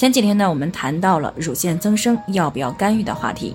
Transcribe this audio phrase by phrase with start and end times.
[0.00, 3.54] 前几天呢，我们谈到了乳腺增生要不要干预的话题。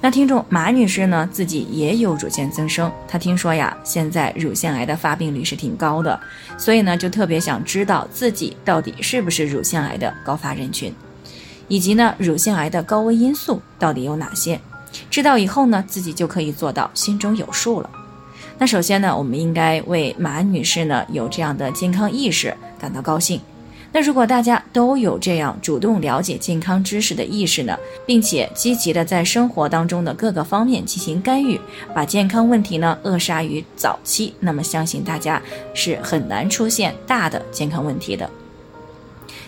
[0.00, 6.18] 那听众马女士呢，自己也有乳腺增生，她听说呀，现在乳腺癌的发病率是挺高的，
[6.58, 10.92] 所以呢，就特别想知道自己到底是不是乳腺癌的高发人群，
[11.68, 14.60] 以及呢，乳腺癌的高危因素到底有哪些？
[15.08, 17.88] 知道以后呢，自己就可以做到心中有数了。
[18.58, 23.40] 那首先呢，我们应该为马女士呢有这样的健康意识感到高兴。
[23.96, 31.60] 那如果大家都有这样主动了解健康知识的意识呢，并且积极的在生活当中的各个方面进行干预，
[31.94, 35.40] 把健康问题呢扼杀于早期，那么相信大家
[35.74, 38.28] 是很难出现大的健康问题的。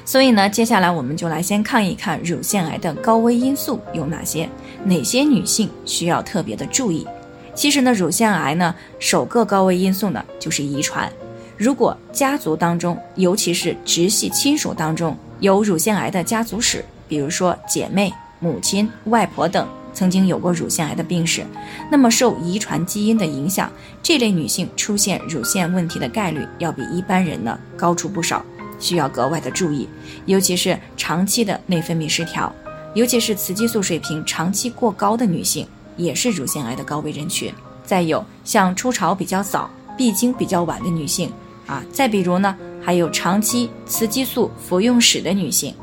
[0.05, 4.49] 所以呢，接下来我们就来先看一看乳腺癌的高危因素有哪些，
[4.85, 7.05] 哪些女性需要特别的注意。
[7.53, 11.13] 其实呢，乳腺癌呢首个高危因素呢就是遗传。
[11.57, 21.43] 如果家族当中，尤其是直系亲属当中有乳腺癌的家族史，比如说姐妹、母亲、外婆等曾经有过乳腺癌的病史，
[21.91, 23.71] 那么受遗传基因的影响，
[24.03, 28.45] 这类女性出现乳腺问题的概率要比一般人呢高出不少，
[28.79, 29.89] 需要格外的注意。
[30.27, 32.55] 尤其是长期的内分泌失调，
[32.93, 37.51] 尤其是雌激素水平长期过高的女性，也是乳腺癌的高危人群。
[37.87, 41.33] 再有像初潮比较早、闭经比较晚的女性。
[41.67, 45.75] 啊，再比如呢，还有长期雌激素服用史的女性，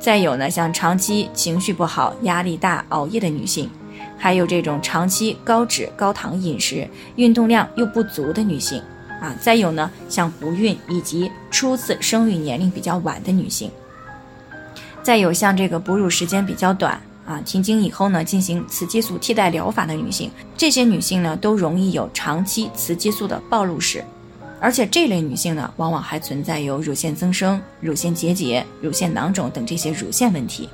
[0.00, 3.70] 再有呢，像长期情绪不好、压力大、熬夜的女性，
[4.18, 8.82] 还有这种长期高脂高糖饮食、运动量又不足的女性，
[9.20, 13.70] 啊，再有呢，像不孕以及初次生育年龄比较晚的女性，
[15.02, 24.04] 再有像这个哺乳时间比较短啊，停经以后呢，进行雌激素替代疗法的女性，这些女性呢，都容易有长期雌激素的暴露史。
[24.64, 30.70] 而且这类女性呢，往往还存在有乳腺增生、乳腺结节、乳腺囊肿等这些乳腺问题。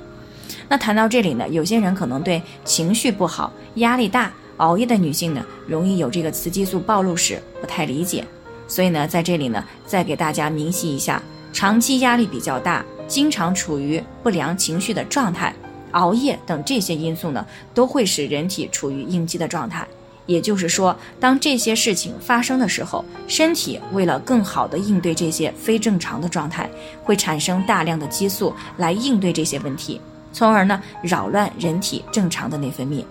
[0.69, 8.23] 那谈到这里呢，有些人可能对情绪不好、压力大、熬夜的女性呢，容易有这个雌激素暴露史不太理解。
[8.65, 15.53] 所以呢，在这里呢，再给大家明晰一下：长期压力比较大、经常处于不良情绪的状态、
[15.91, 19.85] 熬夜等这些因素呢，都会使人体处于应激的状态。
[20.25, 26.69] 也就是说，当这些事情发生的时候，身体为了更好的应对这些非正常的状态，
[27.03, 29.99] 会产生大量的激素来应对这些问题，
[30.31, 33.03] 从而呢扰乱人体正常的内分泌。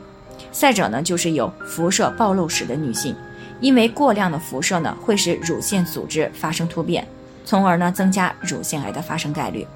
[0.53, 3.15] 再者呢，就是有辐射暴露史的女性，
[3.60, 7.06] 因为过量的辐射呢会使乳腺组织发生突变，
[7.44, 9.66] 从而呢增加乳腺癌的发生概率。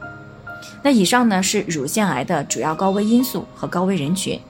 [0.82, 4.40] 那以上呢是乳腺癌的主要高危因素和高危人群。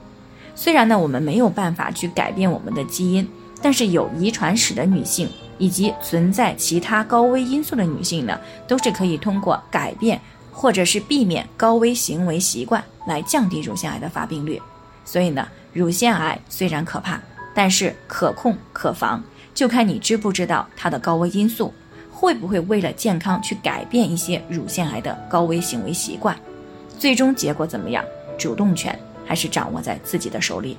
[0.55, 3.27] 虽然呢，我们没有办法去改变我们的基因，
[3.61, 10.19] 但是有遗传史的女性以及存在其他高危因素的女性呢，都是可以通过改变
[10.51, 14.61] 或者是避免高危行为习惯来降低乳腺癌的发病率。
[15.03, 17.19] 所以呢，乳腺癌虽然可怕，
[17.53, 19.21] 但是可控可防，
[19.53, 21.73] 就看你知不知道它的高危因素，
[22.09, 26.35] 会不会为了健康去改变一些乳腺癌的高危行为习惯，
[26.97, 28.03] 最终结果怎么样，
[28.37, 28.97] 主动权。
[29.25, 30.77] 还是掌握在自己的手里。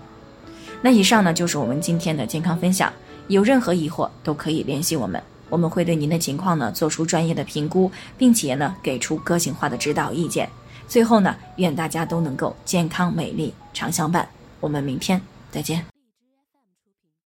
[0.83, 2.93] 那以上呢就是我们今天的健康分享。
[3.29, 10.49] 有任何疑惑都可以联系我们，我们会对您的情况呢做出专业的评估，并且呢给出个性化的指导意见。
[10.87, 14.29] 最后呢，愿大家都能够健康美丽常相伴。
[14.61, 15.21] 我们明天
[15.51, 15.96] 再见。